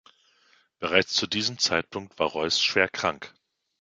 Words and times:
Bereits 0.79 1.13
zu 1.13 1.27
diesem 1.27 1.59
Zeitpunkt 1.59 2.17
war 2.17 2.25
Royce 2.29 2.59
schwer 2.59 2.89
krank. 2.89 3.35